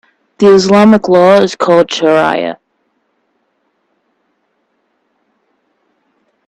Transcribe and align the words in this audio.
The 0.39 0.47
Islamic 0.51 1.07
law 1.07 1.39
is 1.43 1.55
called 1.55 1.89
shariah. 1.89 2.55